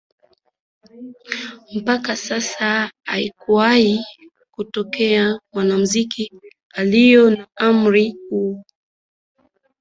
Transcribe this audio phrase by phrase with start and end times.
[1.75, 2.69] Mpaka sasa
[3.07, 3.97] haikuwahi
[4.53, 6.31] kutokea mwanamuziki
[6.73, 8.63] aliyekuwa na umri huo